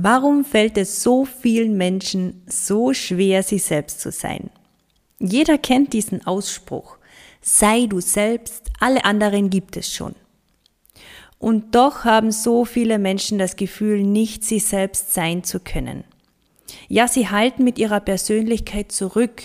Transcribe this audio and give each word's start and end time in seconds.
Warum 0.00 0.44
fällt 0.44 0.78
es 0.78 1.02
so 1.02 1.24
vielen 1.24 1.76
Menschen 1.76 2.44
so 2.46 2.94
schwer, 2.94 3.42
sie 3.42 3.58
selbst 3.58 4.00
zu 4.00 4.12
sein? 4.12 4.48
Jeder 5.18 5.58
kennt 5.58 5.92
diesen 5.92 6.24
Ausspruch. 6.24 6.98
Sei 7.40 7.86
du 7.86 8.00
selbst, 8.00 8.68
alle 8.78 9.04
anderen 9.04 9.50
gibt 9.50 9.76
es 9.76 9.92
schon. 9.92 10.14
Und 11.40 11.74
doch 11.74 12.04
haben 12.04 12.30
so 12.30 12.64
viele 12.64 13.00
Menschen 13.00 13.40
das 13.40 13.56
Gefühl, 13.56 14.04
nicht 14.04 14.44
sie 14.44 14.60
selbst 14.60 15.14
sein 15.14 15.42
zu 15.42 15.58
können. 15.58 16.04
Ja, 16.86 17.08
sie 17.08 17.28
halten 17.28 17.64
mit 17.64 17.76
ihrer 17.76 17.98
Persönlichkeit 17.98 18.92
zurück 18.92 19.42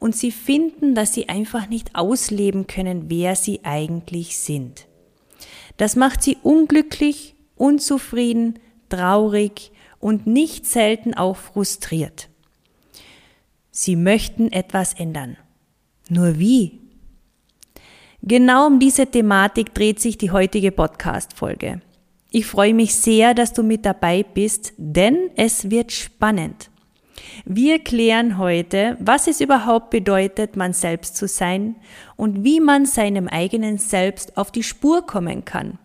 und 0.00 0.16
sie 0.16 0.32
finden, 0.32 0.96
dass 0.96 1.14
sie 1.14 1.28
einfach 1.28 1.68
nicht 1.68 1.94
ausleben 1.94 2.66
können, 2.66 3.04
wer 3.06 3.36
sie 3.36 3.60
eigentlich 3.62 4.36
sind. 4.36 4.88
Das 5.76 5.94
macht 5.94 6.24
sie 6.24 6.38
unglücklich, 6.42 7.36
unzufrieden, 7.54 8.58
traurig 8.88 9.70
und 10.02 10.26
nicht 10.26 10.66
selten 10.66 11.14
auch 11.14 11.36
frustriert. 11.36 12.28
Sie 13.70 13.96
möchten 13.96 14.52
etwas 14.52 14.92
ändern. 14.92 15.38
Nur 16.10 16.38
wie? 16.38 16.80
Genau 18.20 18.66
um 18.66 18.78
diese 18.78 19.06
Thematik 19.06 19.72
dreht 19.72 20.00
sich 20.00 20.18
die 20.18 20.30
heutige 20.30 20.72
Podcast-Folge. 20.72 21.80
Ich 22.30 22.46
freue 22.46 22.74
mich 22.74 22.94
sehr, 22.94 23.32
dass 23.32 23.52
du 23.52 23.62
mit 23.62 23.86
dabei 23.86 24.24
bist, 24.24 24.74
denn 24.76 25.30
es 25.36 25.70
wird 25.70 25.92
spannend. 25.92 26.68
Wir 27.44 27.78
klären 27.78 28.38
heute, 28.38 28.96
was 29.00 29.28
es 29.28 29.40
überhaupt 29.40 29.90
bedeutet, 29.90 30.56
man 30.56 30.72
selbst 30.72 31.16
zu 31.16 31.28
sein 31.28 31.76
und 32.16 32.42
wie 32.42 32.60
man 32.60 32.86
seinem 32.86 33.28
eigenen 33.28 33.78
Selbst 33.78 34.36
auf 34.36 34.50
die 34.50 34.64
Spur 34.64 35.06
kommen 35.06 35.44
kann. 35.44 35.78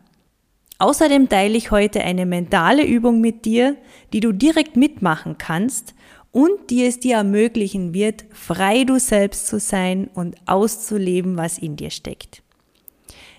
Außerdem 0.80 1.27
teile 1.27 1.58
ich 1.58 1.72
heute 1.72 2.02
eine 2.04 2.27
mentale 2.27 2.86
Übung 2.86 3.20
mit 3.20 3.45
dir, 3.45 3.77
die 4.13 4.20
du 4.20 4.31
direkt 4.31 4.77
mitmachen 4.77 5.40
kannst 5.40 5.95
und 6.31 6.70
die 6.70 6.86
es 6.86 7.00
dir 7.00 7.16
ermöglichen 7.16 7.95
wird, 7.95 8.25
frei 8.31 8.83
du 8.83 9.00
selbst 9.00 9.48
zu 9.48 9.59
sein 9.59 10.08
und 10.14 10.36
auszuleben, 10.45 11.36
was 11.36 11.58
in 11.58 11.78
dir 11.78 11.89
steckt. 11.89 12.44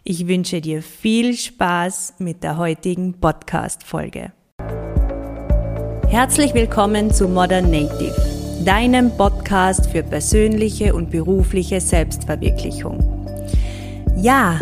Ich 0.02 0.26
wünsche 0.26 0.60
dir 0.60 0.82
viel 0.82 1.34
Spaß 1.34 2.14
mit 2.18 2.42
der 2.42 2.56
heutigen 2.56 3.14
Podcast-Folge. 3.14 4.32
Herzlich 6.08 6.54
willkommen 6.54 7.12
zu 7.12 7.28
Modern 7.28 7.70
Native, 7.70 8.16
deinem 8.64 9.16
Podcast 9.16 9.88
für 9.90 10.02
persönliche 10.02 10.92
und 10.92 11.10
berufliche 11.10 11.80
Selbstverwirklichung. 11.80 12.98
Ja, 14.16 14.58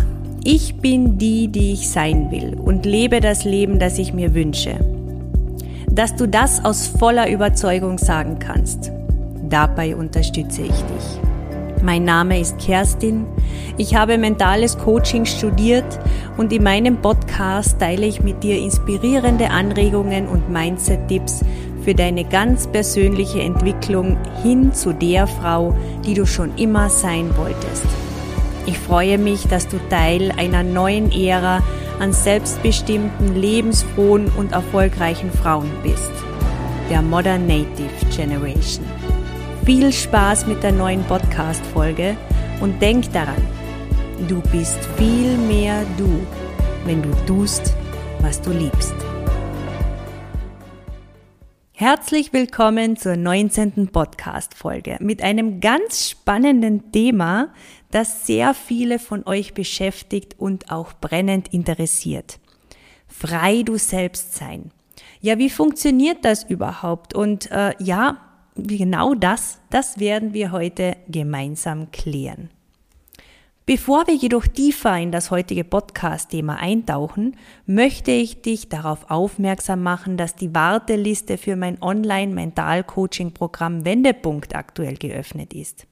ich 0.48 0.76
bin 0.76 1.18
die, 1.18 1.48
die 1.48 1.72
ich 1.72 1.90
sein 1.90 2.30
will 2.30 2.54
und 2.54 2.86
lebe 2.86 3.18
das 3.20 3.42
Leben, 3.42 3.80
das 3.80 3.98
ich 3.98 4.12
mir 4.12 4.32
wünsche. 4.32 4.76
Dass 5.90 6.14
du 6.14 6.28
das 6.28 6.64
aus 6.64 6.86
voller 6.86 7.28
Überzeugung 7.28 7.98
sagen 7.98 8.38
kannst. 8.38 8.92
Dabei 9.48 9.96
unterstütze 9.96 10.62
ich 10.62 10.68
dich. 10.68 11.82
Mein 11.82 12.04
Name 12.04 12.38
ist 12.38 12.58
Kerstin. 12.58 13.26
Ich 13.76 13.96
habe 13.96 14.18
mentales 14.18 14.78
Coaching 14.78 15.24
studiert 15.24 15.98
und 16.36 16.52
in 16.52 16.62
meinem 16.62 16.98
Podcast 16.98 17.80
teile 17.80 18.06
ich 18.06 18.22
mit 18.22 18.44
dir 18.44 18.56
inspirierende 18.56 19.50
Anregungen 19.50 20.28
und 20.28 20.48
Mindset-Tipps 20.48 21.40
für 21.82 21.94
deine 21.94 22.22
ganz 22.22 22.68
persönliche 22.68 23.40
Entwicklung 23.40 24.16
hin 24.44 24.72
zu 24.72 24.92
der 24.92 25.26
Frau, 25.26 25.74
die 26.06 26.14
du 26.14 26.24
schon 26.24 26.56
immer 26.56 26.88
sein 26.88 27.36
wolltest. 27.36 28.05
Ich 28.66 28.78
freue 28.80 29.16
mich, 29.16 29.46
dass 29.46 29.68
du 29.68 29.78
Teil 29.88 30.32
einer 30.36 30.64
neuen 30.64 31.12
Ära 31.12 31.62
an 32.00 32.12
selbstbestimmten, 32.12 33.36
lebensfrohen 33.36 34.28
und 34.36 34.50
erfolgreichen 34.50 35.30
Frauen 35.30 35.70
bist. 35.84 36.10
Der 36.90 37.00
Modern 37.00 37.46
Native 37.46 37.88
Generation. 38.14 38.84
Viel 39.64 39.92
Spaß 39.92 40.48
mit 40.48 40.64
der 40.64 40.72
neuen 40.72 41.04
Podcast-Folge 41.04 42.16
und 42.60 42.82
denk 42.82 43.12
daran, 43.12 43.42
du 44.26 44.40
bist 44.50 44.78
viel 44.96 45.38
mehr 45.38 45.86
du, 45.96 46.26
wenn 46.86 47.02
du 47.02 47.10
tust, 47.24 47.72
was 48.20 48.42
du 48.42 48.50
liebst. 48.50 48.94
Herzlich 51.78 52.32
willkommen 52.32 52.96
zur 52.96 53.16
19. 53.16 53.88
Podcast-Folge 53.88 54.96
mit 55.00 55.22
einem 55.22 55.60
ganz 55.60 56.08
spannenden 56.08 56.90
Thema, 56.90 57.52
das 57.90 58.26
sehr 58.26 58.54
viele 58.54 58.98
von 58.98 59.26
euch 59.26 59.54
beschäftigt 59.54 60.36
und 60.38 60.70
auch 60.70 60.92
brennend 60.94 61.52
interessiert. 61.52 62.38
Frei 63.06 63.62
du 63.62 63.78
selbst 63.78 64.34
sein. 64.34 64.70
Ja, 65.20 65.38
wie 65.38 65.50
funktioniert 65.50 66.24
das 66.24 66.44
überhaupt? 66.44 67.14
Und 67.14 67.50
äh, 67.50 67.72
ja, 67.78 68.18
genau 68.56 69.14
das, 69.14 69.60
das 69.70 69.98
werden 69.98 70.34
wir 70.34 70.52
heute 70.52 70.96
gemeinsam 71.08 71.90
klären. 71.90 72.50
Bevor 73.66 74.06
wir 74.06 74.14
jedoch 74.14 74.46
tiefer 74.46 74.96
in 74.96 75.10
das 75.10 75.32
heutige 75.32 75.64
Podcast-Thema 75.64 76.60
eintauchen, 76.60 77.36
möchte 77.66 78.12
ich 78.12 78.40
dich 78.40 78.68
darauf 78.68 79.10
aufmerksam 79.10 79.82
machen, 79.82 80.16
dass 80.16 80.36
die 80.36 80.54
Warteliste 80.54 81.36
für 81.36 81.56
mein 81.56 81.82
Online-Mental-Coaching-Programm 81.82 83.84
Wendepunkt 83.84 84.54
aktuell 84.54 84.96
geöffnet 84.96 85.52
ist. 85.52 85.88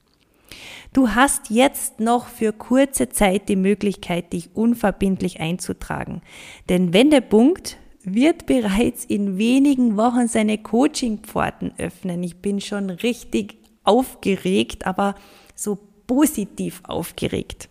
Du 0.93 1.09
hast 1.09 1.49
jetzt 1.49 1.99
noch 1.99 2.27
für 2.27 2.53
kurze 2.53 3.09
Zeit 3.09 3.49
die 3.49 3.55
Möglichkeit, 3.55 4.33
dich 4.33 4.55
unverbindlich 4.55 5.39
einzutragen. 5.39 6.21
Denn 6.69 6.93
Wendepunkt 6.93 7.77
wird 8.03 8.45
bereits 8.45 9.03
in 9.03 9.37
wenigen 9.37 9.97
Wochen 9.97 10.27
seine 10.27 10.57
Coaching-Pforten 10.57 11.73
öffnen. 11.77 12.23
Ich 12.23 12.37
bin 12.37 12.61
schon 12.61 12.89
richtig 12.89 13.57
aufgeregt, 13.83 14.85
aber 14.85 15.15
so 15.55 15.77
positiv 16.07 16.81
aufgeregt. 16.83 17.69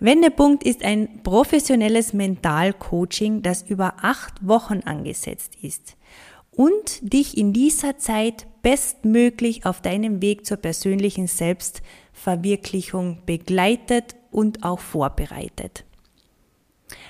Wendepunkt 0.00 0.64
ist 0.64 0.82
ein 0.82 1.22
professionelles 1.22 2.14
Mental-Coaching, 2.14 3.42
das 3.42 3.62
über 3.62 3.96
acht 4.00 4.46
Wochen 4.46 4.80
angesetzt 4.80 5.56
ist 5.60 5.96
und 6.50 7.00
dich 7.02 7.36
in 7.36 7.52
dieser 7.52 7.98
Zeit 7.98 8.46
bestmöglich 8.62 9.66
auf 9.66 9.80
deinem 9.80 10.22
Weg 10.22 10.46
zur 10.46 10.56
persönlichen 10.56 11.26
Selbstverwirklichung 11.26 13.22
begleitet 13.26 14.16
und 14.30 14.64
auch 14.64 14.80
vorbereitet. 14.80 15.84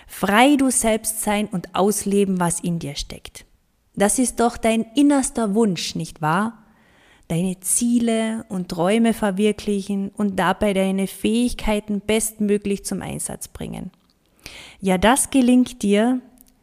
Frei 0.06 0.56
du 0.56 0.70
selbst 0.70 1.22
sein 1.22 1.46
und 1.46 1.74
ausleben, 1.74 2.40
was 2.40 2.60
in 2.60 2.78
dir 2.78 2.96
steckt. 2.96 3.44
Das 3.94 4.18
ist 4.18 4.40
doch 4.40 4.56
dein 4.56 4.86
innerster 4.94 5.54
Wunsch, 5.54 5.94
nicht 5.94 6.20
wahr? 6.20 6.60
deine 7.30 7.60
Ziele 7.60 8.44
und 8.48 8.68
Träume 8.68 9.14
verwirklichen 9.14 10.10
und 10.16 10.36
dabei 10.36 10.74
deine 10.74 11.06
Fähigkeiten 11.06 12.00
bestmöglich 12.00 12.84
zum 12.84 13.02
Einsatz 13.02 13.46
bringen. 13.46 13.92
Ja, 14.80 14.98
das 14.98 15.30
gelingt 15.30 15.82
dir, 15.82 16.20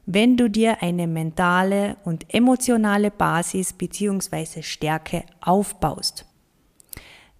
wenn 0.07 0.37
du 0.37 0.49
dir 0.49 0.81
eine 0.81 1.05
mentale 1.05 1.97
und 2.05 2.33
emotionale 2.33 3.11
Basis 3.11 3.73
bzw. 3.73 4.63
Stärke 4.63 5.25
aufbaust. 5.41 6.25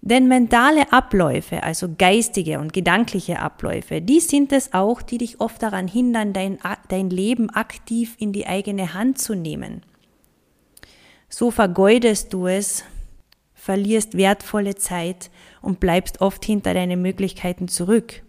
Denn 0.02 0.28
mentale 0.28 0.92
Abläufe, 0.92 1.62
also 1.62 1.88
geistige 1.96 2.60
und 2.60 2.74
gedankliche 2.74 3.40
Abläufe, 3.40 4.02
die 4.02 4.20
sind 4.20 4.52
es 4.52 4.74
auch, 4.74 5.00
die 5.00 5.16
dich 5.16 5.40
oft 5.40 5.62
daran 5.62 5.88
hindern, 5.88 6.34
dein, 6.34 6.58
dein 6.88 7.08
Leben 7.08 7.48
aktiv 7.50 8.14
in 8.18 8.34
die 8.34 8.46
eigene 8.46 8.92
Hand 8.92 9.18
zu 9.18 9.34
nehmen. 9.34 9.82
So 11.30 11.50
vergeudest 11.50 12.34
du 12.34 12.46
es, 12.46 12.84
verlierst 13.54 14.14
wertvolle 14.16 14.74
Zeit 14.74 15.30
und 15.62 15.80
bleibst 15.80 16.20
oft 16.20 16.44
hinter 16.44 16.74
deinen 16.74 17.00
Möglichkeiten 17.00 17.66
zurück. 17.66 18.22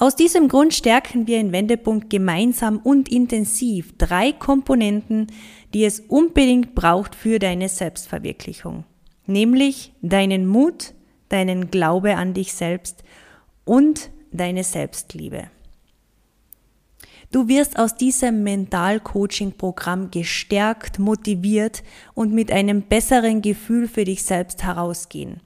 Aus 0.00 0.16
diesem 0.16 0.48
Grund 0.48 0.72
stärken 0.72 1.26
wir 1.26 1.38
in 1.38 1.52
Wendepunkt 1.52 2.08
gemeinsam 2.08 2.78
und 2.78 3.12
intensiv 3.12 3.92
drei 3.98 4.32
Komponenten, 4.32 5.26
die 5.74 5.84
es 5.84 6.00
unbedingt 6.00 6.74
braucht 6.74 7.14
für 7.14 7.38
deine 7.38 7.68
Selbstverwirklichung. 7.68 8.84
Nämlich 9.26 9.92
deinen 10.00 10.46
Mut, 10.46 10.94
deinen 11.28 11.70
Glaube 11.70 12.16
an 12.16 12.32
dich 12.32 12.54
selbst 12.54 13.04
und 13.66 14.08
deine 14.32 14.64
Selbstliebe. 14.64 15.50
Du 17.30 17.46
wirst 17.48 17.78
aus 17.78 17.94
diesem 17.94 18.42
Mental-Coaching-Programm 18.42 20.10
gestärkt, 20.10 20.98
motiviert 20.98 21.82
und 22.14 22.32
mit 22.32 22.50
einem 22.50 22.80
besseren 22.80 23.42
Gefühl 23.42 23.86
für 23.86 24.04
dich 24.04 24.22
selbst 24.22 24.62
herausgehen. 24.62 25.42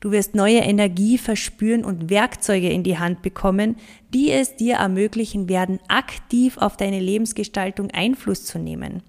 Du 0.00 0.10
wirst 0.10 0.34
neue 0.34 0.58
Energie 0.58 1.18
verspüren 1.18 1.84
und 1.84 2.10
Werkzeuge 2.10 2.70
in 2.70 2.82
die 2.82 2.98
Hand 2.98 3.22
bekommen, 3.22 3.76
die 4.12 4.30
es 4.30 4.56
dir 4.56 4.76
ermöglichen 4.76 5.48
werden, 5.48 5.80
aktiv 5.88 6.58
auf 6.58 6.76
deine 6.76 7.00
Lebensgestaltung 7.00 7.90
Einfluss 7.90 8.44
zu 8.44 8.58
nehmen. 8.58 9.02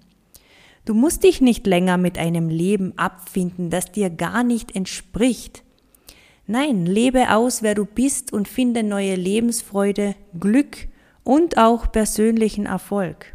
Du 0.85 0.93
musst 0.93 1.23
dich 1.23 1.41
nicht 1.41 1.65
länger 1.65 1.97
mit 1.97 2.17
einem 2.17 2.49
Leben 2.49 2.97
abfinden, 2.97 3.69
das 3.69 3.91
dir 3.91 4.09
gar 4.09 4.43
nicht 4.43 4.75
entspricht. 4.75 5.63
Nein, 6.47 6.85
lebe 6.85 7.33
aus, 7.33 7.63
wer 7.63 7.73
du 7.73 7.85
bist 7.85 8.31
und 8.31 8.47
finde 8.47 8.83
neue 8.83 9.15
Lebensfreude, 9.15 10.15
Glück 10.39 10.87
und 11.23 11.57
auch 11.57 11.91
persönlichen 11.91 12.67
Erfolg. 12.67 13.34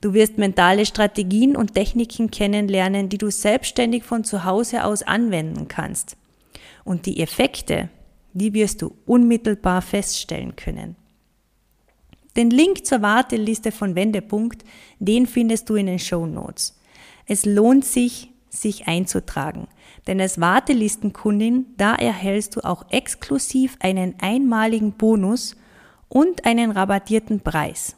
Du 0.00 0.14
wirst 0.14 0.38
mentale 0.38 0.86
Strategien 0.86 1.56
und 1.56 1.74
Techniken 1.74 2.30
kennenlernen, 2.30 3.08
die 3.08 3.18
du 3.18 3.30
selbstständig 3.30 4.04
von 4.04 4.24
zu 4.24 4.44
Hause 4.44 4.84
aus 4.84 5.02
anwenden 5.02 5.68
kannst. 5.68 6.16
Und 6.84 7.06
die 7.06 7.20
Effekte, 7.20 7.88
die 8.32 8.52
wirst 8.52 8.82
du 8.82 8.94
unmittelbar 9.06 9.82
feststellen 9.82 10.56
können. 10.56 10.96
Den 12.36 12.50
Link 12.50 12.84
zur 12.84 13.00
Warteliste 13.00 13.72
von 13.72 13.94
Wendepunkt, 13.94 14.62
den 14.98 15.26
findest 15.26 15.70
du 15.70 15.74
in 15.74 15.86
den 15.86 15.98
Show 15.98 16.26
Notes. 16.26 16.78
Es 17.26 17.46
lohnt 17.46 17.84
sich, 17.84 18.30
sich 18.50 18.86
einzutragen, 18.86 19.68
denn 20.06 20.20
als 20.20 20.38
Wartelistenkundin, 20.40 21.66
da 21.78 21.94
erhältst 21.94 22.56
du 22.56 22.60
auch 22.60 22.84
exklusiv 22.90 23.76
einen 23.80 24.14
einmaligen 24.20 24.92
Bonus 24.92 25.56
und 26.08 26.44
einen 26.44 26.70
rabattierten 26.70 27.40
Preis. 27.40 27.96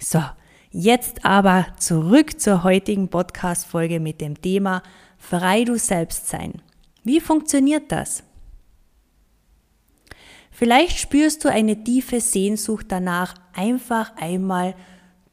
So, 0.00 0.20
Jetzt 0.74 1.26
aber 1.26 1.66
zurück 1.78 2.40
zur 2.40 2.64
heutigen 2.64 3.08
Podcast-Folge 3.08 4.00
mit 4.00 4.22
dem 4.22 4.40
Thema 4.40 4.82
Frei 5.18 5.64
du 5.64 5.76
selbst 5.76 6.30
sein. 6.30 6.62
Wie 7.04 7.20
funktioniert 7.20 7.92
das? 7.92 8.22
Vielleicht 10.50 10.98
spürst 10.98 11.44
du 11.44 11.50
eine 11.50 11.84
tiefe 11.84 12.22
Sehnsucht 12.22 12.86
danach, 12.88 13.34
einfach 13.52 14.16
einmal 14.16 14.74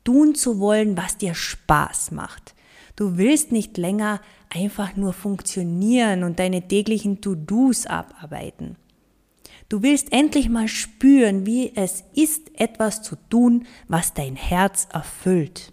tun 0.03 0.35
zu 0.35 0.59
wollen, 0.59 0.97
was 0.97 1.15
dir 1.15 1.33
Spaß 1.33 2.11
macht. 2.11 2.53
Du 2.97 3.15
willst 3.15 3.53
nicht 3.53 3.77
länger 3.77 4.19
einfach 4.49 4.97
nur 4.97 5.13
funktionieren 5.13 6.25
und 6.25 6.39
deine 6.39 6.67
täglichen 6.67 7.21
To-Dos 7.21 7.85
abarbeiten. 7.85 8.75
Du 9.69 9.83
willst 9.83 10.11
endlich 10.11 10.49
mal 10.49 10.67
spüren, 10.67 11.45
wie 11.45 11.71
es 11.75 12.03
ist, 12.15 12.59
etwas 12.59 13.03
zu 13.03 13.15
tun, 13.29 13.67
was 13.87 14.15
dein 14.15 14.35
Herz 14.35 14.87
erfüllt. 14.91 15.71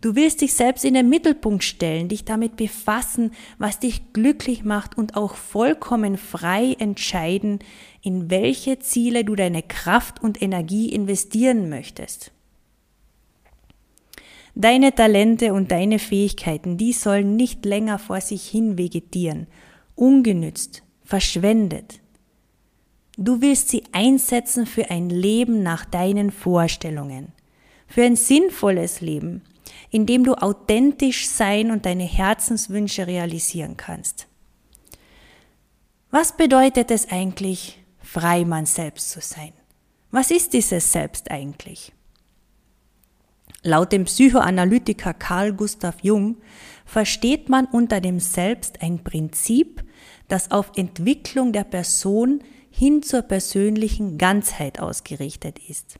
Du 0.00 0.14
willst 0.14 0.42
dich 0.42 0.54
selbst 0.54 0.84
in 0.84 0.94
den 0.94 1.08
Mittelpunkt 1.08 1.64
stellen, 1.64 2.08
dich 2.08 2.24
damit 2.24 2.54
befassen, 2.54 3.32
was 3.58 3.80
dich 3.80 4.12
glücklich 4.12 4.62
macht 4.62 4.96
und 4.96 5.16
auch 5.16 5.34
vollkommen 5.34 6.16
frei 6.16 6.76
entscheiden, 6.78 7.58
in 8.02 8.30
welche 8.30 8.78
Ziele 8.78 9.24
du 9.24 9.34
deine 9.34 9.64
Kraft 9.64 10.22
und 10.22 10.40
Energie 10.40 10.90
investieren 10.90 11.68
möchtest. 11.68 12.30
Deine 14.54 14.94
Talente 14.94 15.52
und 15.52 15.72
deine 15.72 15.98
Fähigkeiten, 15.98 16.76
die 16.76 16.92
sollen 16.92 17.34
nicht 17.34 17.64
länger 17.64 17.98
vor 17.98 18.20
sich 18.20 18.46
hin 18.46 18.78
vegetieren, 18.78 19.48
ungenützt, 19.96 20.84
verschwendet. 21.02 22.00
Du 23.16 23.40
willst 23.40 23.70
sie 23.70 23.82
einsetzen 23.92 24.66
für 24.66 24.90
ein 24.90 25.08
Leben 25.08 25.62
nach 25.62 25.86
deinen 25.86 26.30
Vorstellungen, 26.30 27.32
für 27.86 28.02
ein 28.02 28.16
sinnvolles 28.16 29.00
Leben, 29.00 29.42
in 29.90 30.04
dem 30.04 30.24
du 30.24 30.34
authentisch 30.34 31.26
sein 31.26 31.70
und 31.70 31.86
deine 31.86 32.04
Herzenswünsche 32.04 33.06
realisieren 33.06 33.76
kannst. 33.78 34.26
Was 36.10 36.36
bedeutet 36.36 36.90
es 36.90 37.10
eigentlich, 37.10 37.82
frei 38.00 38.44
man 38.44 38.66
selbst 38.66 39.10
zu 39.10 39.20
sein? 39.20 39.52
Was 40.10 40.30
ist 40.30 40.52
dieses 40.52 40.92
Selbst 40.92 41.30
eigentlich? 41.30 41.92
Laut 43.62 43.92
dem 43.92 44.04
Psychoanalytiker 44.04 45.14
Carl 45.14 45.52
Gustav 45.52 45.96
Jung 46.02 46.36
versteht 46.84 47.48
man 47.48 47.64
unter 47.64 48.00
dem 48.00 48.20
Selbst 48.20 48.82
ein 48.82 49.02
Prinzip, 49.02 49.82
das 50.28 50.50
auf 50.50 50.72
Entwicklung 50.76 51.52
der 51.52 51.64
Person 51.64 52.42
hin 52.76 53.02
zur 53.02 53.22
persönlichen 53.22 54.18
Ganzheit 54.18 54.80
ausgerichtet 54.80 55.58
ist. 55.66 55.98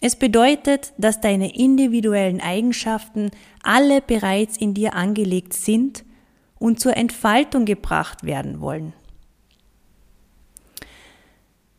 Es 0.00 0.14
bedeutet, 0.14 0.92
dass 0.98 1.20
deine 1.20 1.56
individuellen 1.56 2.40
Eigenschaften 2.40 3.30
alle 3.62 4.00
bereits 4.00 4.56
in 4.56 4.74
dir 4.74 4.94
angelegt 4.94 5.52
sind 5.52 6.04
und 6.60 6.78
zur 6.78 6.96
Entfaltung 6.96 7.64
gebracht 7.64 8.22
werden 8.22 8.60
wollen. 8.60 8.92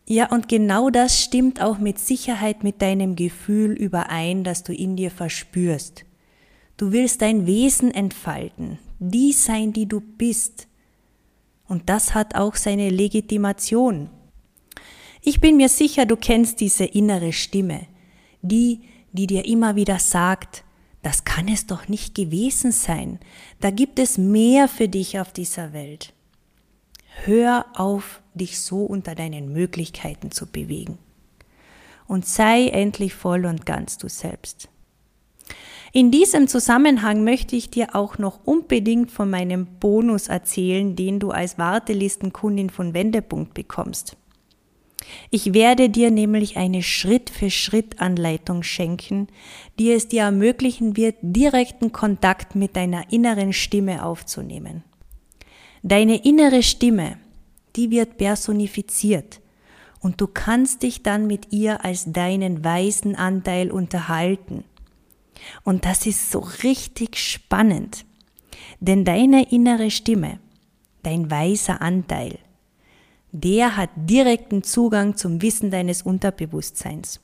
Ja, 0.06 0.30
und 0.30 0.50
genau 0.50 0.90
das 0.90 1.24
stimmt 1.24 1.62
auch 1.62 1.78
mit 1.78 1.98
Sicherheit 1.98 2.64
mit 2.64 2.82
deinem 2.82 3.16
Gefühl 3.16 3.72
überein, 3.72 4.44
das 4.44 4.64
du 4.64 4.74
in 4.74 4.98
dir 4.98 5.10
verspürst. 5.10 6.04
Du 6.76 6.92
willst 6.92 7.22
dein 7.22 7.48
Wesen 7.48 7.92
entfalten, 7.92 8.78
die 9.00 9.32
sein, 9.32 9.72
die 9.72 9.88
du 9.88 10.02
bist, 10.02 10.68
und 11.68 11.90
das 11.90 12.14
hat 12.14 12.36
auch 12.36 12.56
seine 12.56 12.90
Legitimation. 12.90 14.10
Ich 15.22 15.40
bin 15.40 15.58
mir 15.58 15.70
sicher, 15.70 16.06
du 16.06 16.16
kennst 16.16 16.60
diese 16.60 16.86
innere 16.86 17.34
Stimme, 17.34 17.88
die, 18.42 18.82
die 19.12 19.28
dir 19.28 19.46
immer 19.46 19.76
wieder 19.76 20.00
sagt, 20.00 20.64
das 21.02 21.24
kann 21.24 21.48
es 21.48 21.68
doch 21.68 21.88
nicht 21.88 22.16
gewesen 22.16 22.72
sein, 22.72 23.20
da 23.60 23.72
gibt 23.72 24.00
es 24.00 24.18
mehr 24.18 24.68
für 24.68 24.88
dich 24.88 25.20
auf 25.20 25.32
dieser 25.32 25.74
Welt. 25.74 26.14
Hör 27.24 27.66
auf, 27.76 28.22
dich 28.34 28.60
so 28.60 28.84
unter 28.84 29.16
deinen 29.16 29.54
Möglichkeiten 29.54 30.32
zu 30.32 30.48
bewegen. 30.48 30.98
Und 32.08 32.26
sei 32.26 32.68
endlich 32.68 33.14
voll 33.14 33.46
und 33.46 33.66
ganz 33.66 33.98
du 33.98 34.10
selbst. 34.10 34.70
In 35.96 36.12
diesem 36.12 36.50
Zusammenhang 36.50 37.24
möchte 37.24 37.56
ich 37.56 37.70
dir 37.70 37.96
auch 37.96 38.18
noch 38.18 38.42
unbedingt 38.44 39.12
von 39.12 39.30
meinem 39.30 39.66
Bonus 39.80 40.28
erzählen, 40.28 40.94
den 40.98 41.22
du 41.22 41.32
als 41.32 41.58
Wartelistenkundin 41.58 42.70
von 42.70 42.94
Wendepunkt 42.94 43.54
bekommst. 43.54 44.18
Ich 45.32 45.54
werde 45.54 45.90
dir 45.90 46.12
nämlich 46.12 46.58
eine 46.58 46.84
Schritt-für-Schritt-Anleitung 46.84 48.62
schenken, 48.62 49.28
die 49.80 49.94
es 49.94 50.10
dir 50.10 50.24
ermöglichen 50.24 50.98
wird, 50.98 51.16
direkten 51.22 51.94
Kontakt 51.94 52.56
mit 52.56 52.76
deiner 52.76 53.14
inneren 53.14 53.54
Stimme 53.54 54.04
aufzunehmen. 54.04 54.84
Deine 55.82 56.26
innere 56.26 56.62
Stimme, 56.62 57.20
die 57.78 57.90
wird 57.90 58.18
personifiziert 58.18 59.40
und 60.02 60.20
du 60.20 60.28
kannst 60.28 60.84
dich 60.84 61.04
dann 61.04 61.26
mit 61.26 61.54
ihr 61.54 61.86
als 61.86 62.12
deinen 62.12 62.66
weisen 62.66 63.16
Anteil 63.16 63.72
unterhalten 63.72 64.66
und 65.64 65.86
das 65.86 66.06
ist 66.06 66.32
so 66.32 66.40
richtig 66.64 67.18
spannend. 67.18 68.06
Denn 68.80 69.06
deine 69.06 69.52
innere 69.52 69.92
Stimme, 69.92 70.40
dein 71.04 71.30
weiser 71.32 71.82
Anteil, 71.82 72.40
der 73.32 73.76
hat 73.76 73.90
direkten 73.96 74.64
Zugang 74.64 75.18
zum 75.18 75.42
Wissen 75.42 75.72
deines 75.72 76.02
Unterbewusstseins. 76.02 77.20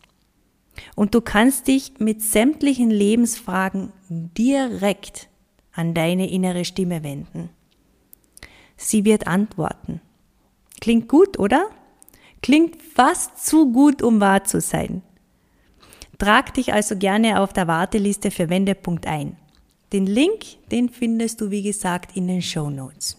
Und 0.96 1.16
du 1.16 1.22
kannst 1.22 1.68
dich 1.68 2.00
mit 2.00 2.22
sämtlichen 2.22 2.90
Lebensfragen 2.90 3.92
direkt 4.10 5.30
an 5.74 5.94
deine 5.94 6.30
innere 6.30 6.66
Stimme 6.66 7.04
wenden. 7.04 7.50
Sie 8.78 9.06
wird 9.06 9.28
antworten. 9.28 10.02
Klingt 10.80 11.08
gut, 11.08 11.38
oder? 11.40 11.70
Klingt 12.42 12.82
fast 12.82 13.46
zu 13.46 13.72
gut, 13.72 14.02
um 14.02 14.20
wahr 14.20 14.44
zu 14.44 14.60
sein. 14.60 15.04
Trag 16.22 16.54
dich 16.54 16.72
also 16.72 16.96
gerne 16.96 17.42
auf 17.42 17.52
der 17.52 17.68
Warteliste 17.68 18.30
für 18.30 18.48
Wendepunkt 18.48 19.08
ein. 19.08 19.38
Den 19.92 20.06
Link, 20.06 20.44
den 20.72 20.88
findest 20.88 21.42
du 21.42 21.50
wie 21.50 21.64
gesagt 21.64 22.16
in 22.16 22.28
den 22.28 22.44
Show 22.44 22.70
Notes. 22.70 23.18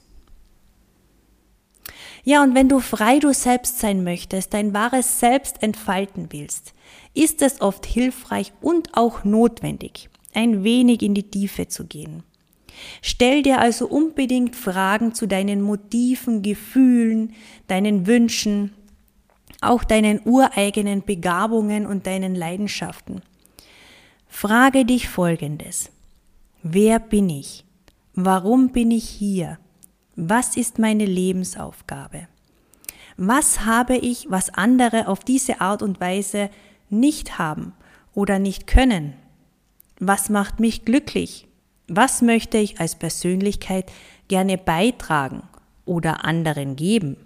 Ja, 2.23 2.45
und 2.45 2.55
wenn 2.55 2.69
du 2.69 2.79
frei 2.79 3.19
du 3.19 3.35
selbst 3.35 3.81
sein 3.81 4.05
möchtest, 4.05 4.55
dein 4.55 4.73
wahres 4.73 5.19
Selbst 5.19 5.65
entfalten 5.65 6.29
willst, 6.31 6.75
ist 7.13 7.43
es 7.43 7.61
oft 7.61 7.87
hilfreich 7.87 8.53
und 8.61 8.97
auch 8.97 9.25
notwendig, 9.25 10.09
ein 10.33 10.63
wenig 10.63 11.03
in 11.03 11.15
die 11.15 11.29
Tiefe 11.29 11.67
zu 11.67 11.87
gehen. 11.87 12.23
Stell 13.01 13.43
dir 13.43 13.59
also 13.59 13.89
unbedingt 13.89 14.55
Fragen 14.55 15.13
zu 15.13 15.27
deinen 15.27 15.61
Motiven, 15.61 16.43
Gefühlen, 16.43 17.35
deinen 17.67 18.07
Wünschen, 18.07 18.73
auch 19.65 19.85
deinen 19.85 20.21
ureigenen 20.25 21.03
Begabungen 21.03 21.87
und 21.87 22.07
deinen 22.07 22.35
Leidenschaften. 22.35 23.23
Frage 24.29 24.85
dich 24.85 25.09
Folgendes. 25.09 25.91
Wer 26.63 26.99
bin 26.99 27.29
ich? 27.29 27.65
Warum 28.15 28.71
bin 28.71 28.91
ich 28.91 29.09
hier? 29.09 29.59
Was 30.17 30.57
ist 30.57 30.79
meine 30.79 31.07
Lebensaufgabe? 31.07 32.29
Was 33.17 33.65
habe 33.65 33.97
ich, 33.97 34.27
was 34.31 34.51
andere 34.51 35.09
auf 35.09 35.21
diese 35.21 35.61
Art 35.61 35.83
und 35.83 36.01
Weise 36.01 36.51
nicht 36.91 37.39
haben 37.39 37.73
oder 38.15 38.39
nicht 38.39 38.67
können? 38.67 39.15
Was 39.99 40.29
macht 40.29 40.61
mich 40.61 40.85
glücklich? 40.85 41.47
Was 41.89 42.23
möchte 42.23 42.59
ich 42.59 42.81
als 42.81 42.97
Persönlichkeit 42.97 43.91
gerne 44.29 44.59
beitragen 44.59 45.43
oder 45.85 46.25
anderen 46.25 46.77
geben? 46.77 47.17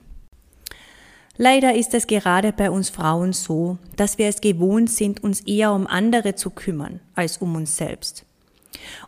Leider 1.38 1.74
ist 1.74 1.92
es 1.94 2.06
gerade 2.06 2.52
bei 2.52 2.70
uns 2.70 2.88
Frauen 2.88 3.32
so, 3.32 3.78
dass 3.96 4.18
wir 4.18 4.28
es 4.28 4.40
gewohnt 4.40 4.90
sind, 4.90 5.22
uns 5.22 5.40
eher 5.40 5.72
um 5.72 5.86
andere 5.86 6.34
zu 6.34 6.50
kümmern 6.50 7.00
als 7.14 7.38
um 7.38 7.54
uns 7.56 7.76
selbst. 7.76 8.24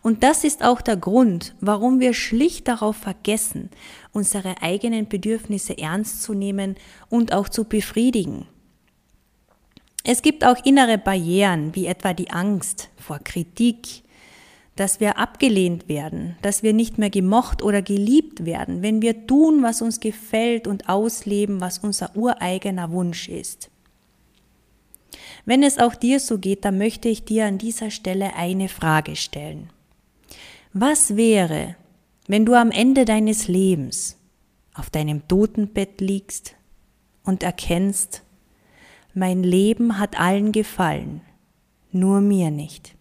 Und 0.02 0.22
das 0.22 0.44
ist 0.44 0.64
auch 0.64 0.80
der 0.80 0.96
Grund, 0.96 1.54
warum 1.60 2.00
wir 2.00 2.14
schlicht 2.14 2.68
darauf 2.68 2.96
vergessen, 2.96 3.70
unsere 4.12 4.62
eigenen 4.62 5.08
Bedürfnisse 5.08 5.76
ernst 5.78 6.22
zu 6.22 6.34
nehmen 6.34 6.76
und 7.08 7.32
auch 7.32 7.48
zu 7.48 7.64
befriedigen. 7.64 8.46
Es 10.04 10.22
gibt 10.22 10.44
auch 10.44 10.64
innere 10.64 10.98
Barrieren, 10.98 11.74
wie 11.74 11.86
etwa 11.86 12.14
die 12.14 12.30
Angst 12.30 12.88
vor 12.96 13.18
Kritik, 13.18 14.02
dass 14.78 15.00
wir 15.00 15.18
abgelehnt 15.18 15.88
werden, 15.88 16.36
dass 16.40 16.62
wir 16.62 16.72
nicht 16.72 16.98
mehr 16.98 17.10
gemocht 17.10 17.64
oder 17.64 17.82
geliebt 17.82 18.44
werden, 18.44 18.80
wenn 18.80 19.02
wir 19.02 19.26
tun, 19.26 19.60
was 19.60 19.82
uns 19.82 19.98
gefällt 19.98 20.68
und 20.68 20.88
ausleben, 20.88 21.60
was 21.60 21.78
unser 21.78 22.14
ureigener 22.14 22.92
Wunsch 22.92 23.28
ist. 23.28 23.70
Wenn 25.44 25.64
es 25.64 25.78
auch 25.78 25.96
dir 25.96 26.20
so 26.20 26.38
geht, 26.38 26.64
dann 26.64 26.78
möchte 26.78 27.08
ich 27.08 27.24
dir 27.24 27.46
an 27.46 27.58
dieser 27.58 27.90
Stelle 27.90 28.36
eine 28.36 28.68
Frage 28.68 29.16
stellen. 29.16 29.70
Was 30.72 31.16
wäre, 31.16 31.74
wenn 32.28 32.46
du 32.46 32.54
am 32.54 32.70
Ende 32.70 33.04
deines 33.04 33.48
Lebens 33.48 34.16
auf 34.74 34.90
deinem 34.90 35.26
Totenbett 35.26 36.00
liegst 36.00 36.54
und 37.24 37.42
erkennst, 37.42 38.22
mein 39.12 39.42
Leben 39.42 39.98
hat 39.98 40.20
allen 40.20 40.52
gefallen, 40.52 41.22
nur 41.90 42.20
mir 42.20 42.52
nicht? 42.52 42.97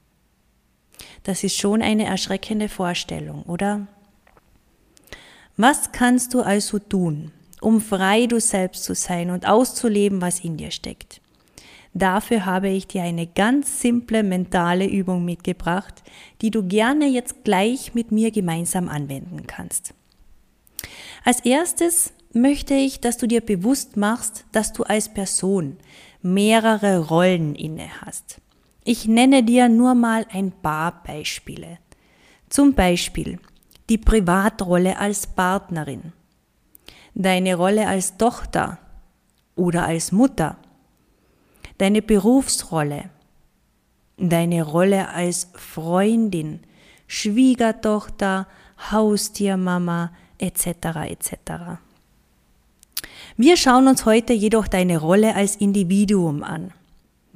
Das 1.28 1.44
ist 1.44 1.58
schon 1.58 1.82
eine 1.82 2.06
erschreckende 2.06 2.70
Vorstellung, 2.70 3.44
oder? 3.44 3.86
Was 5.58 5.92
kannst 5.92 6.34
du 6.34 6.40
also 6.40 6.80
tun, 6.80 7.34
um 7.60 7.82
frei 7.82 8.28
du 8.28 8.40
selbst 8.40 8.86
zu 8.86 8.96
sein 8.96 9.30
und 9.32 9.46
auszuleben, 9.46 10.22
was 10.22 10.40
in 10.40 10.56
dir 10.56 10.72
steckt? 10.72 11.20
Dafür 11.94 12.46
habe 12.46 12.70
ich 12.70 12.88
dir 12.88 13.04
eine 13.04 13.28
ganz 13.28 13.82
simple 13.82 14.24
mentale 14.24 14.88
Übung 14.88 15.26
mitgebracht, 15.26 16.02
die 16.42 16.50
du 16.50 16.66
gerne 16.66 17.08
jetzt 17.08 17.44
gleich 17.44 17.94
mit 17.94 18.14
mir 18.14 18.32
gemeinsam 18.32 18.88
anwenden 18.88 19.48
kannst. 19.48 19.94
Als 21.26 21.42
erstes 21.42 22.14
möchte 22.32 22.74
ich, 22.74 23.02
dass 23.02 23.18
du 23.18 23.28
dir 23.28 23.42
bewusst 23.42 23.98
machst, 23.98 24.46
dass 24.54 24.72
du 24.72 24.84
als 24.84 25.14
Person 25.14 25.76
mehrere 26.22 27.06
Rollen 27.06 27.54
inne 27.54 27.90
hast. 28.00 28.40
Ich 28.90 29.06
nenne 29.06 29.44
dir 29.44 29.68
nur 29.68 29.96
mal 29.96 30.26
ein 30.32 30.50
paar 30.50 31.04
Beispiele. 31.04 31.80
Zum 32.48 32.74
Beispiel 32.74 33.38
die 33.90 33.98
Privatrolle 33.98 34.98
als 34.98 35.28
Partnerin, 35.28 36.14
deine 37.14 37.56
Rolle 37.56 37.86
als 37.86 38.16
Tochter 38.16 38.80
oder 39.58 39.84
als 39.84 40.14
Mutter, 40.14 40.56
deine 41.78 42.02
Berufsrolle, 42.02 43.10
deine 44.16 44.64
Rolle 44.64 45.10
als 45.10 45.52
Freundin, 45.56 46.62
Schwiegertochter, 47.08 48.48
Haustiermama 48.90 50.14
etc. 50.38 50.66
etc. 51.10 51.34
Wir 53.36 53.58
schauen 53.58 53.90
uns 53.90 54.06
heute 54.06 54.32
jedoch 54.32 54.70
deine 54.70 54.98
Rolle 54.98 55.36
als 55.36 55.58
Individuum 55.58 56.42
an. 56.42 56.72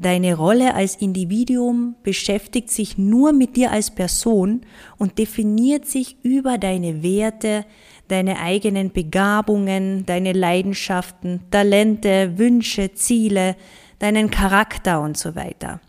Deine 0.02 0.34
Rolle 0.34 0.74
als 0.74 0.96
Individuum 0.96 1.94
beschäftigt 2.02 2.72
sich 2.72 2.98
nur 2.98 3.34
mit 3.34 3.56
dir 3.56 3.72
als 3.72 3.92
Person 3.92 4.62
und 4.98 5.20
definiert 5.20 5.86
sich 5.86 6.18
über 6.24 6.58
deine 6.58 7.04
Werte, 7.04 7.66
deine 8.08 8.40
eigenen 8.40 8.92
Begabungen, 8.92 10.04
deine 10.08 10.34
Leidenschaften, 10.34 11.42
Talente, 11.52 12.40
Wünsche, 12.40 12.96
Ziele, 12.96 13.56
deinen 14.00 14.32
Charakter 14.32 15.02
und 15.02 15.18
so 15.18 15.36
weiter. 15.36 15.80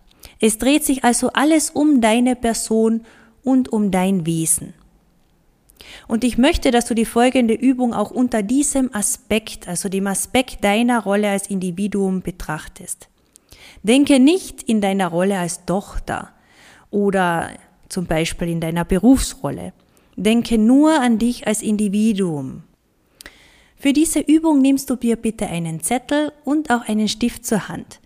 Es 0.41 0.59
dreht 0.59 0.85
sich 0.85 1.05
also 1.05 1.31
alles 1.33 1.71
um 1.71 2.03
deine 2.03 2.37
Person 2.37 3.07
und 3.43 3.73
um 3.73 3.91
dein 3.91 4.27
Wesen. 4.27 4.75
Und 6.07 6.23
ich 6.23 6.37
möchte, 6.37 6.71
dass 6.71 6.85
du 6.85 6.95
die 6.95 7.07
folgende 7.07 7.55
Übung 7.55 7.95
auch 7.95 8.11
unter 8.11 8.43
diesem 8.43 8.95
Aspekt, 8.95 9.69
also 9.69 9.89
dem 9.89 10.07
Aspekt 10.07 10.63
deiner 10.63 11.03
Rolle 11.03 11.31
als 11.31 11.49
Individuum 11.49 12.21
betrachtest. 12.21 13.09
Denke 13.83 14.19
nicht 14.19 14.63
in 14.63 14.81
deiner 14.81 15.09
Rolle 15.09 15.39
als 15.39 15.65
Tochter 15.65 16.31
oder 16.91 17.51
zum 17.89 18.07
Beispiel 18.07 18.49
in 18.49 18.61
deiner 18.61 18.85
Berufsrolle. 18.85 19.73
Denke 20.17 20.59
nur 20.59 21.01
an 21.01 21.19
dich 21.19 21.47
als 21.47 21.63
Individuum. 21.63 22.63
Für 23.77 23.93
diese 23.93 24.21
Übung 24.21 24.61
nimmst 24.61 24.89
du 24.91 24.97
dir 24.97 25.17
bitte 25.17 25.47
einen 25.49 25.81
Zettel 25.81 26.33
und 26.45 26.71
auch 26.71 26.83
einen 26.89 27.09
Stift 27.09 27.45
zur 27.45 27.69
Hand, 27.69 28.01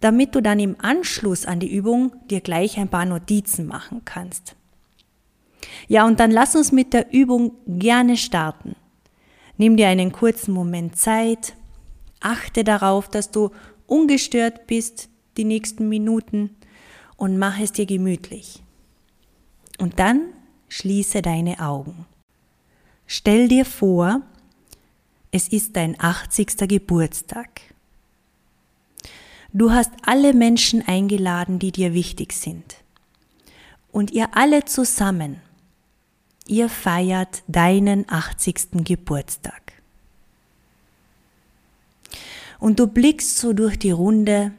damit 0.00 0.34
du 0.34 0.40
dann 0.40 0.60
im 0.60 0.76
Anschluss 0.78 1.46
an 1.46 1.58
die 1.58 1.74
Übung 1.74 2.12
dir 2.30 2.40
gleich 2.40 2.78
ein 2.78 2.88
paar 2.88 3.06
Notizen 3.06 3.66
machen 3.66 4.02
kannst. 4.04 4.54
Ja, 5.88 6.06
und 6.06 6.20
dann 6.20 6.30
lass 6.30 6.54
uns 6.54 6.70
mit 6.70 6.92
der 6.92 7.12
Übung 7.12 7.52
gerne 7.66 8.16
starten. 8.16 8.76
Nimm 9.56 9.76
dir 9.76 9.88
einen 9.88 10.12
kurzen 10.12 10.52
Moment 10.52 10.96
Zeit, 10.96 11.54
achte 12.20 12.62
darauf, 12.62 13.08
dass 13.08 13.30
du 13.30 13.50
ungestört 13.86 14.66
bist 14.66 15.08
die 15.36 15.44
nächsten 15.44 15.88
Minuten 15.88 16.56
und 17.16 17.38
mach 17.38 17.58
es 17.58 17.72
dir 17.72 17.86
gemütlich. 17.86 18.62
Und 19.78 19.98
dann 19.98 20.32
schließe 20.68 21.22
deine 21.22 21.60
Augen. 21.60 22.06
Stell 23.06 23.48
dir 23.48 23.64
vor, 23.64 24.22
es 25.30 25.48
ist 25.48 25.76
dein 25.76 26.00
80. 26.00 26.68
Geburtstag. 26.68 27.60
Du 29.52 29.70
hast 29.70 29.92
alle 30.02 30.34
Menschen 30.34 30.86
eingeladen, 30.86 31.58
die 31.58 31.72
dir 31.72 31.94
wichtig 31.94 32.32
sind. 32.32 32.76
Und 33.92 34.10
ihr 34.10 34.36
alle 34.36 34.64
zusammen, 34.64 35.40
ihr 36.46 36.68
feiert 36.68 37.42
deinen 37.46 38.08
80. 38.08 38.84
Geburtstag. 38.84 39.65
Und 42.58 42.78
du 42.78 42.86
blickst 42.86 43.38
so 43.38 43.52
durch 43.52 43.78
die 43.78 43.90
Runde 43.90 44.52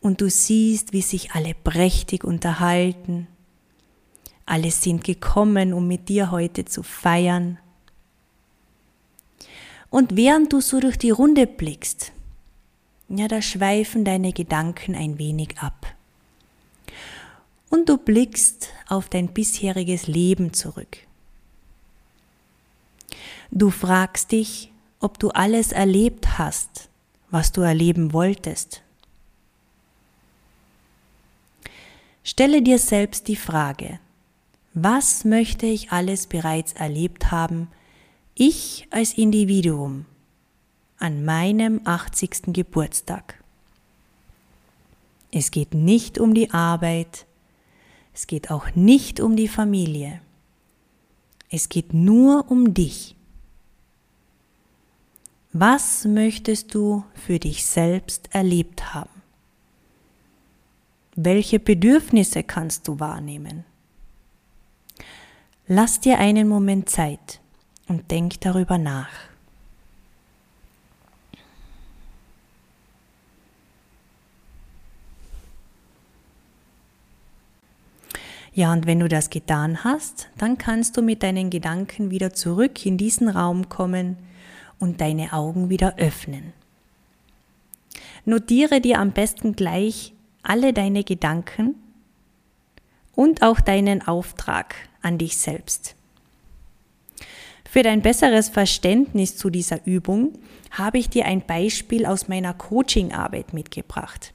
und 0.00 0.20
du 0.20 0.28
siehst, 0.28 0.92
wie 0.92 1.02
sich 1.02 1.32
alle 1.32 1.54
prächtig 1.54 2.24
unterhalten. 2.24 3.26
Alle 4.46 4.70
sind 4.70 5.04
gekommen, 5.04 5.72
um 5.72 5.88
mit 5.88 6.08
dir 6.08 6.30
heute 6.30 6.64
zu 6.64 6.82
feiern. 6.82 7.58
Und 9.90 10.16
während 10.16 10.52
du 10.52 10.60
so 10.60 10.80
durch 10.80 10.98
die 10.98 11.10
Runde 11.10 11.46
blickst, 11.46 12.12
ja, 13.08 13.28
da 13.28 13.40
schweifen 13.40 14.04
deine 14.04 14.32
Gedanken 14.32 14.94
ein 14.94 15.18
wenig 15.18 15.58
ab. 15.58 15.86
Und 17.70 17.88
du 17.88 17.96
blickst 17.96 18.68
auf 18.88 19.08
dein 19.08 19.28
bisheriges 19.28 20.06
Leben 20.06 20.52
zurück. 20.52 20.98
Du 23.50 23.70
fragst 23.70 24.32
dich, 24.32 24.72
ob 25.00 25.18
du 25.18 25.30
alles 25.30 25.72
erlebt 25.72 26.38
hast, 26.38 26.88
was 27.30 27.52
du 27.52 27.60
erleben 27.60 28.12
wolltest. 28.12 28.82
Stelle 32.22 32.62
dir 32.62 32.78
selbst 32.78 33.28
die 33.28 33.36
Frage, 33.36 34.00
was 34.72 35.24
möchte 35.24 35.66
ich 35.66 35.92
alles 35.92 36.26
bereits 36.26 36.72
erlebt 36.72 37.30
haben, 37.30 37.68
ich 38.34 38.88
als 38.90 39.12
Individuum, 39.14 40.06
an 40.98 41.24
meinem 41.24 41.80
80. 41.84 42.54
Geburtstag? 42.54 43.42
Es 45.30 45.50
geht 45.50 45.74
nicht 45.74 46.18
um 46.18 46.32
die 46.32 46.50
Arbeit, 46.50 47.26
es 48.14 48.26
geht 48.26 48.50
auch 48.50 48.74
nicht 48.74 49.20
um 49.20 49.36
die 49.36 49.48
Familie, 49.48 50.20
es 51.50 51.68
geht 51.68 51.92
nur 51.92 52.50
um 52.50 52.72
dich. 52.72 53.13
Was 55.56 56.04
möchtest 56.04 56.74
du 56.74 57.04
für 57.14 57.38
dich 57.38 57.64
selbst 57.64 58.28
erlebt 58.34 58.92
haben? 58.92 59.22
Welche 61.14 61.60
Bedürfnisse 61.60 62.42
kannst 62.42 62.88
du 62.88 62.98
wahrnehmen? 62.98 63.64
Lass 65.68 66.00
dir 66.00 66.18
einen 66.18 66.48
Moment 66.48 66.90
Zeit 66.90 67.38
und 67.86 68.10
denk 68.10 68.40
darüber 68.40 68.78
nach. 68.78 69.12
Ja, 78.54 78.72
und 78.72 78.86
wenn 78.86 78.98
du 78.98 79.06
das 79.06 79.30
getan 79.30 79.84
hast, 79.84 80.30
dann 80.36 80.58
kannst 80.58 80.96
du 80.96 81.02
mit 81.02 81.22
deinen 81.22 81.50
Gedanken 81.50 82.10
wieder 82.10 82.32
zurück 82.32 82.84
in 82.84 82.98
diesen 82.98 83.28
Raum 83.28 83.68
kommen 83.68 84.16
und 84.84 85.00
deine 85.00 85.32
Augen 85.32 85.70
wieder 85.70 85.96
öffnen. 85.96 86.52
Notiere 88.26 88.82
dir 88.82 88.98
am 88.98 89.12
besten 89.12 89.56
gleich 89.56 90.12
alle 90.42 90.74
deine 90.74 91.04
Gedanken 91.04 91.74
und 93.14 93.40
auch 93.40 93.60
deinen 93.60 94.06
Auftrag 94.06 94.74
an 95.00 95.16
dich 95.16 95.38
selbst. 95.38 95.96
Für 97.64 97.82
dein 97.82 98.02
besseres 98.02 98.50
Verständnis 98.50 99.38
zu 99.38 99.48
dieser 99.48 99.86
Übung 99.86 100.34
habe 100.70 100.98
ich 100.98 101.08
dir 101.08 101.24
ein 101.24 101.40
Beispiel 101.40 102.04
aus 102.04 102.28
meiner 102.28 102.52
Coachingarbeit 102.52 103.54
mitgebracht. 103.54 104.34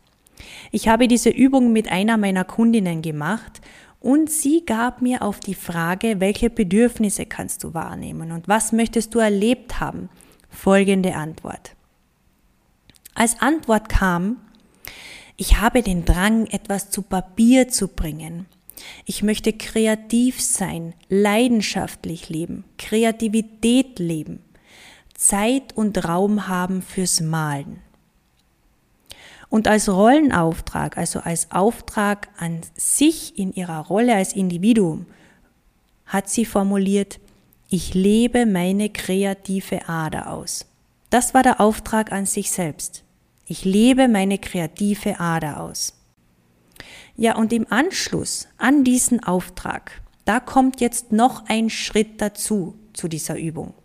Ich 0.72 0.88
habe 0.88 1.08
diese 1.08 1.30
Übung 1.30 1.72
mit 1.72 1.92
einer 1.92 2.18
meiner 2.18 2.44
Kundinnen 2.44 3.04
gemacht 3.04 3.62
und 4.00 4.32
sie 4.32 4.66
gab 4.66 5.04
mir 5.04 5.22
auf 5.22 5.40
die 5.40 5.54
Frage, 5.54 6.20
welche 6.20 6.50
Bedürfnisse 6.50 7.28
kannst 7.28 7.64
du 7.64 7.76
wahrnehmen 7.76 8.32
und 8.32 8.48
was 8.48 8.72
möchtest 8.72 9.14
du 9.14 9.20
erlebt 9.20 9.80
haben, 9.80 10.10
folgende 10.50 11.16
Antwort. 11.16 11.76
Als 13.14 13.42
Antwort 13.42 13.90
kam, 13.90 14.38
Ich 15.42 15.62
habe 15.62 15.82
den 15.84 16.04
Drang, 16.04 16.48
etwas 16.48 16.90
zu 16.90 17.02
Papier 17.02 17.70
zu 17.70 17.88
bringen. 17.88 18.46
Ich 19.06 19.24
möchte 19.24 19.54
kreativ 19.54 20.42
sein, 20.42 20.94
leidenschaftlich 21.08 22.28
leben, 22.28 22.66
Kreativität 22.78 24.00
leben, 24.00 24.42
Zeit 25.16 25.76
und 25.76 26.04
Raum 26.06 26.50
haben 26.50 26.82
fürs 26.82 27.22
Malen. 27.22 27.82
Und 29.50 29.68
als 29.68 29.90
Rollenauftrag, 29.90 30.98
also 30.98 31.20
als 31.20 31.52
Auftrag 31.52 32.30
an 32.38 32.62
sich 32.76 33.38
in 33.38 33.52
ihrer 33.54 33.80
Rolle 33.88 34.16
als 34.16 34.34
Individuum, 34.34 35.08
hat 36.06 36.30
sie 36.30 36.46
formuliert, 36.46 37.20
ich 37.72 37.94
lebe 37.94 38.48
meine 38.48 38.90
kreative 38.90 39.88
Ader 39.88 40.32
aus. 40.32 40.66
Das 41.12 41.36
war 41.36 41.44
der 41.44 41.62
Auftrag 41.62 42.12
an 42.12 42.26
sich 42.26 42.50
selbst. 42.50 43.04
Ich 43.46 43.64
lebe 43.64 44.08
meine 44.08 44.40
kreative 44.40 45.20
Ader 45.20 45.60
aus. 45.60 45.94
Ja, 47.16 47.36
und 47.36 47.54
im 47.54 47.72
Anschluss 47.72 48.48
an 48.58 48.84
diesen 48.84 49.24
Auftrag, 49.24 50.02
da 50.26 50.40
kommt 50.40 50.82
jetzt 50.82 51.12
noch 51.12 51.46
ein 51.48 51.70
Schritt 51.70 52.22
dazu 52.22 52.74
zu 52.94 53.08
dieser 53.08 53.38
Übung. 53.38 53.76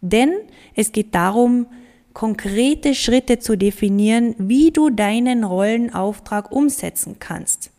Denn 0.00 0.32
es 0.74 0.92
geht 0.92 1.14
darum, 1.14 1.66
konkrete 2.14 2.94
Schritte 2.94 3.40
zu 3.40 3.56
definieren, 3.56 4.36
wie 4.38 4.70
du 4.70 4.88
deinen 4.88 5.44
Rollenauftrag 5.44 6.50
umsetzen 6.50 7.16
kannst. 7.18 7.72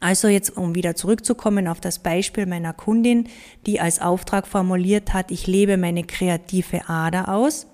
Also 0.00 0.28
jetzt, 0.28 0.56
um 0.56 0.74
wieder 0.74 0.94
zurückzukommen 0.94 1.66
auf 1.66 1.80
das 1.80 1.98
Beispiel 1.98 2.46
meiner 2.46 2.72
Kundin, 2.72 3.28
die 3.66 3.80
als 3.80 4.00
Auftrag 4.00 4.46
formuliert 4.46 5.12
hat, 5.12 5.30
ich 5.30 5.46
lebe 5.46 5.76
meine 5.76 6.04
kreative 6.04 6.88
Ader 6.88 7.28
aus, 7.28 7.66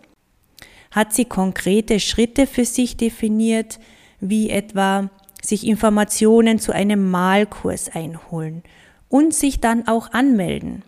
hat 0.90 1.12
sie 1.12 1.24
konkrete 1.24 2.00
Schritte 2.00 2.46
für 2.46 2.64
sich 2.64 2.96
definiert, 2.96 3.78
wie 4.20 4.48
etwa 4.48 5.10
sich 5.42 5.66
Informationen 5.66 6.58
zu 6.58 6.72
einem 6.72 7.10
Malkurs 7.10 7.90
einholen 7.94 8.62
und 9.08 9.34
sich 9.34 9.60
dann 9.60 9.86
auch 9.86 10.12
anmelden. 10.12 10.82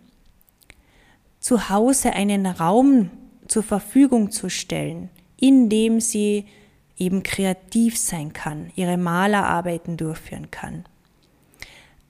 Zu 1.39 1.69
Hause 1.69 2.13
einen 2.13 2.47
Raum 2.47 3.11
zur 3.47 3.63
Verfügung 3.63 4.31
zu 4.31 4.49
stellen, 4.49 5.09
in 5.39 5.69
dem 5.69 5.99
sie 5.99 6.45
eben 6.97 7.21
kreativ 7.21 7.97
sein 7.97 8.33
kann, 8.33 8.71
ihre 8.75 8.97
Malerarbeiten 8.97 9.97
durchführen 9.97 10.49
kann. 10.49 10.85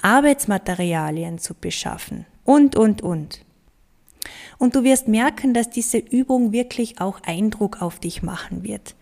Arbeitsmaterialien 0.01 1.39
zu 1.39 1.53
beschaffen 1.53 2.25
und, 2.43 2.75
und, 2.75 3.01
und. 3.01 3.41
Und 4.57 4.75
du 4.75 4.83
wirst 4.83 5.07
merken, 5.07 5.53
dass 5.53 5.69
diese 5.69 5.97
Übung 5.97 6.51
wirklich 6.51 6.99
auch 6.99 7.19
Eindruck 7.23 7.81
auf 7.81 7.99
dich 7.99 8.23
machen 8.23 8.63
wird. 8.63 8.95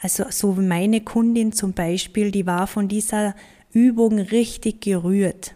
Also 0.00 0.24
so 0.30 0.56
wie 0.56 0.66
meine 0.66 1.02
Kundin 1.02 1.52
zum 1.52 1.72
Beispiel, 1.72 2.30
die 2.30 2.46
war 2.46 2.66
von 2.66 2.88
dieser 2.88 3.34
Übung 3.72 4.18
richtig 4.18 4.80
gerührt. 4.80 5.54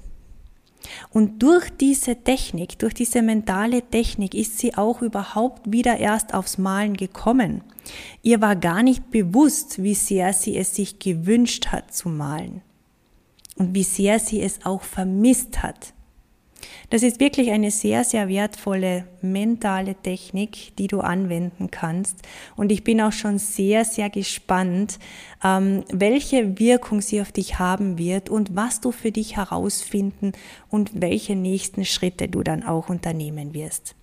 Und 1.11 1.43
durch 1.43 1.71
diese 1.71 2.17
Technik, 2.23 2.79
durch 2.79 2.93
diese 2.93 3.23
mentale 3.23 3.83
Technik 3.83 4.35
ist 4.35 4.59
sie 4.59 4.75
auch 4.75 5.01
überhaupt 5.01 5.73
wieder 5.73 5.97
erst 5.97 6.35
aufs 6.35 6.59
Malen 6.59 6.95
gekommen. 6.95 7.63
Ihr 8.23 8.43
war 8.43 8.55
gar 8.55 8.83
nicht 8.83 9.11
bewusst, 9.11 9.83
wie 9.83 9.95
sehr 9.95 10.35
sie 10.35 10.57
es 10.57 10.75
sich 10.75 10.99
gewünscht 10.99 11.69
hat 11.69 11.95
zu 11.95 12.11
malen 12.11 12.61
und 13.57 13.75
wie 13.75 13.83
sehr 13.83 14.19
sie 14.19 14.43
es 14.43 14.65
auch 14.65 14.83
vermisst 14.83 15.63
hat. 15.63 15.95
Das 16.91 17.03
ist 17.03 17.21
wirklich 17.21 17.51
eine 17.51 17.71
sehr, 17.71 18.05
sehr 18.05 18.29
wertvolle 18.29 19.07
mentale 19.21 19.95
Technik, 19.95 20.77
die 20.77 20.87
du 20.87 21.01
anwenden 21.01 21.71
kannst. 21.71 22.19
Und 22.57 22.71
ich 22.71 22.85
bin 22.85 23.01
auch 23.01 23.13
schon 23.13 23.39
sehr, 23.39 23.85
sehr 23.85 24.11
gespannt, 24.11 24.99
ähm, 25.43 25.85
welche 25.93 26.59
Wirkung 26.59 27.01
sie 27.01 27.21
auf 27.21 27.33
dich 27.33 27.59
haben 27.59 27.99
wird 27.99 28.29
und 28.29 28.55
was 28.55 28.81
du 28.81 28.93
für 28.93 29.13
dich 29.13 29.37
herausfinden 29.37 30.33
und 30.71 31.01
welche 31.01 31.37
nächsten 31.37 31.85
Schritte 31.85 32.29
du 32.29 32.43
dann 32.43 32.63
auch 32.63 32.89
unternehmen 32.89 33.55
wirst. 33.55 33.95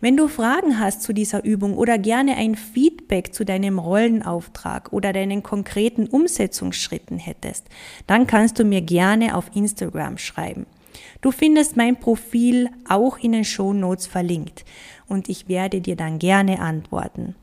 Wenn 0.00 0.16
du 0.16 0.28
Fragen 0.28 0.78
hast 0.78 1.02
zu 1.02 1.12
dieser 1.12 1.44
Übung 1.44 1.76
oder 1.76 1.98
gerne 1.98 2.36
ein 2.36 2.54
Feedback 2.54 3.34
zu 3.34 3.44
deinem 3.44 3.78
Rollenauftrag 3.78 4.92
oder 4.92 5.12
deinen 5.12 5.42
konkreten 5.42 6.06
Umsetzungsschritten 6.06 7.18
hättest, 7.18 7.66
dann 8.06 8.26
kannst 8.26 8.58
du 8.58 8.64
mir 8.64 8.82
gerne 8.82 9.36
auf 9.36 9.50
Instagram 9.54 10.18
schreiben. 10.18 10.66
Du 11.20 11.30
findest 11.30 11.76
mein 11.76 11.98
Profil 11.98 12.70
auch 12.88 13.18
in 13.18 13.32
den 13.32 13.44
Show 13.44 13.72
Notes 13.72 14.06
verlinkt 14.06 14.64
und 15.08 15.28
ich 15.28 15.48
werde 15.48 15.80
dir 15.80 15.96
dann 15.96 16.18
gerne 16.18 16.60
antworten. 16.60 17.34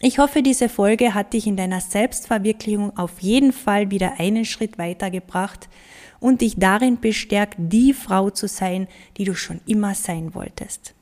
Ich 0.00 0.18
hoffe, 0.18 0.42
diese 0.42 0.68
Folge 0.68 1.14
hat 1.14 1.32
dich 1.32 1.46
in 1.46 1.56
deiner 1.56 1.80
Selbstverwirklichung 1.80 2.96
auf 2.98 3.20
jeden 3.20 3.52
Fall 3.52 3.90
wieder 3.90 4.20
einen 4.20 4.44
Schritt 4.44 4.76
weitergebracht 4.76 5.70
und 6.20 6.42
dich 6.42 6.56
darin 6.58 7.00
bestärkt, 7.00 7.56
die 7.58 7.94
Frau 7.94 8.28
zu 8.28 8.46
sein, 8.46 8.88
die 9.16 9.24
du 9.24 9.34
schon 9.34 9.60
immer 9.66 9.94
sein 9.94 10.34
wolltest. 10.34 10.95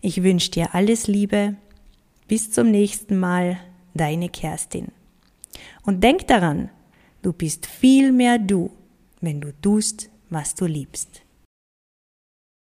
Ich 0.00 0.22
wünsche 0.22 0.50
dir 0.50 0.74
alles 0.74 1.06
Liebe. 1.06 1.56
Bis 2.28 2.50
zum 2.50 2.70
nächsten 2.70 3.18
Mal, 3.18 3.58
deine 3.94 4.28
Kerstin. 4.28 4.88
Und 5.84 6.02
denk 6.02 6.26
daran, 6.28 6.70
du 7.22 7.32
bist 7.32 7.66
viel 7.66 8.12
mehr 8.12 8.38
du, 8.38 8.70
wenn 9.20 9.40
du 9.40 9.52
tust, 9.60 10.10
was 10.30 10.54
du 10.54 10.66
liebst. 10.66 11.21